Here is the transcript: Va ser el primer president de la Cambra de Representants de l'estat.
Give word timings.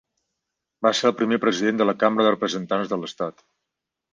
Va 0.87 0.91
ser 0.99 1.09
el 1.09 1.13
primer 1.19 1.39
president 1.43 1.79
de 1.81 1.87
la 1.89 1.95
Cambra 2.05 2.27
de 2.29 2.33
Representants 2.35 2.91
de 2.95 3.01
l'estat. 3.03 3.47